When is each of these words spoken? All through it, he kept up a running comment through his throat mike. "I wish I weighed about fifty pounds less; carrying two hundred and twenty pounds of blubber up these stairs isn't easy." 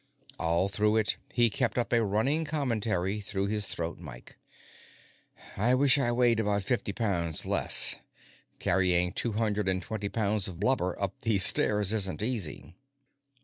All 0.39 0.67
through 0.67 0.97
it, 0.97 1.17
he 1.31 1.51
kept 1.51 1.77
up 1.77 1.93
a 1.93 2.03
running 2.03 2.43
comment 2.43 2.83
through 2.85 3.45
his 3.45 3.67
throat 3.67 3.99
mike. 3.99 4.35
"I 5.55 5.75
wish 5.75 5.99
I 5.99 6.11
weighed 6.11 6.39
about 6.39 6.63
fifty 6.63 6.91
pounds 6.91 7.45
less; 7.45 7.97
carrying 8.57 9.13
two 9.13 9.33
hundred 9.33 9.69
and 9.69 9.79
twenty 9.79 10.09
pounds 10.09 10.47
of 10.47 10.59
blubber 10.59 10.99
up 10.99 11.19
these 11.21 11.45
stairs 11.45 11.93
isn't 11.93 12.23
easy." 12.23 12.73